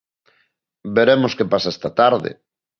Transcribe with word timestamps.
Veremos 0.95 1.31
que 1.37 1.49
pasa 1.51 1.73
esta 1.75 1.89
tarde. 2.01 2.31